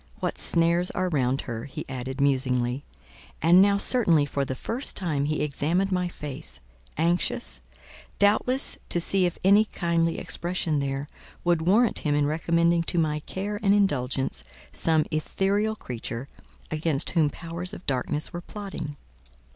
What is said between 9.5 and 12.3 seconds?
kindly expression there, would warrant him in